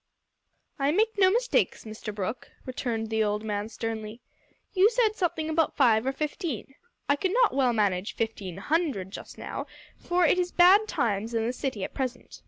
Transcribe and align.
"I 0.79 0.89
make 0.91 1.15
no 1.19 1.29
mistakes, 1.29 1.85
Mr 1.85 2.11
Brooke," 2.15 2.49
returned 2.65 3.11
the 3.11 3.23
old 3.23 3.43
man 3.43 3.69
sternly. 3.69 4.19
"You 4.73 4.89
said 4.89 5.15
something 5.15 5.47
about 5.47 5.75
five 5.77 6.07
or 6.07 6.11
fifteen. 6.11 6.73
I 7.07 7.15
could 7.15 7.33
not 7.33 7.53
well 7.53 7.71
manage 7.71 8.15
fifteen 8.15 8.57
hundred 8.57 9.11
just 9.11 9.37
now, 9.37 9.67
for 9.99 10.25
it 10.25 10.39
is 10.39 10.51
bad 10.51 10.87
times 10.87 11.35
in 11.35 11.45
the 11.45 11.53
city 11.53 11.83
at 11.83 11.93
present. 11.93 12.39